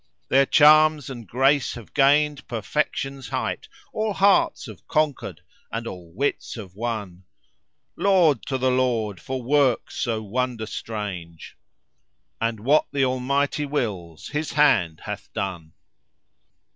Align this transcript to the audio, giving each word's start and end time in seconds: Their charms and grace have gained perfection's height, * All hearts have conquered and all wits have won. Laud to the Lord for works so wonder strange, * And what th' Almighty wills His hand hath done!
Their 0.29 0.47
charms 0.47 1.11
and 1.11 1.27
grace 1.27 1.75
have 1.75 1.93
gained 1.93 2.47
perfection's 2.47 3.29
height, 3.29 3.67
* 3.81 3.93
All 3.93 4.13
hearts 4.13 4.65
have 4.65 4.87
conquered 4.87 5.41
and 5.71 5.85
all 5.85 6.11
wits 6.11 6.55
have 6.55 6.73
won. 6.73 7.25
Laud 7.95 8.43
to 8.47 8.57
the 8.57 8.71
Lord 8.71 9.19
for 9.19 9.43
works 9.43 9.95
so 9.95 10.23
wonder 10.23 10.65
strange, 10.65 11.55
* 11.99 12.41
And 12.41 12.61
what 12.61 12.91
th' 12.91 13.03
Almighty 13.03 13.67
wills 13.67 14.29
His 14.29 14.53
hand 14.53 15.01
hath 15.01 15.31
done! 15.33 15.73